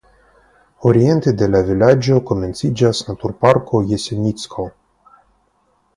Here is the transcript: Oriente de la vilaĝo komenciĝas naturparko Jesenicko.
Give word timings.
Oriente 0.91 1.33
de 1.41 1.49
la 1.55 1.61
vilaĝo 1.67 2.17
komenciĝas 2.31 3.03
naturparko 3.11 3.85
Jesenicko. 3.93 4.67